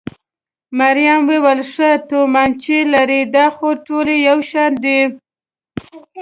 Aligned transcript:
مريم 0.77 1.19
وویل: 1.31 1.59
ښې 1.71 1.91
تومانچې 2.09 2.79
لرئ؟ 2.91 3.21
دا 3.35 3.45
خو 3.55 3.67
ټولې 3.85 4.15
یو 4.27 4.37
شان 4.49 4.71
دي. 4.83 4.99